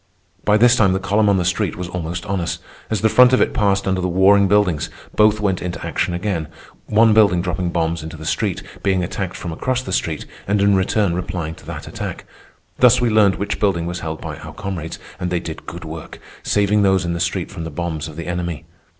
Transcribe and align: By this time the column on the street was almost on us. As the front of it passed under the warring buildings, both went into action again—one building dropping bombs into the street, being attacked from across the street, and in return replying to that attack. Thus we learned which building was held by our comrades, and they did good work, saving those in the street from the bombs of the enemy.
By 0.43 0.57
this 0.57 0.75
time 0.75 0.93
the 0.93 0.99
column 0.99 1.29
on 1.29 1.37
the 1.37 1.45
street 1.45 1.75
was 1.75 1.87
almost 1.87 2.25
on 2.25 2.41
us. 2.41 2.57
As 2.89 3.01
the 3.01 3.07
front 3.07 3.33
of 3.33 3.39
it 3.39 3.53
passed 3.53 3.87
under 3.87 4.01
the 4.01 4.07
warring 4.07 4.47
buildings, 4.47 4.89
both 5.15 5.39
went 5.39 5.61
into 5.61 5.85
action 5.85 6.15
again—one 6.15 7.13
building 7.13 7.39
dropping 7.39 7.69
bombs 7.69 8.01
into 8.01 8.17
the 8.17 8.25
street, 8.25 8.63
being 8.81 9.03
attacked 9.03 9.35
from 9.35 9.51
across 9.51 9.83
the 9.83 9.93
street, 9.93 10.25
and 10.47 10.59
in 10.59 10.73
return 10.75 11.13
replying 11.13 11.53
to 11.53 11.67
that 11.67 11.87
attack. 11.87 12.25
Thus 12.79 12.99
we 12.99 13.11
learned 13.11 13.35
which 13.35 13.59
building 13.59 13.85
was 13.85 13.99
held 13.99 14.19
by 14.19 14.37
our 14.37 14.53
comrades, 14.55 14.97
and 15.19 15.29
they 15.29 15.39
did 15.39 15.67
good 15.67 15.85
work, 15.85 16.17
saving 16.41 16.81
those 16.81 17.05
in 17.05 17.13
the 17.13 17.19
street 17.19 17.51
from 17.51 17.63
the 17.63 17.69
bombs 17.69 18.07
of 18.07 18.15
the 18.15 18.25
enemy. 18.25 18.65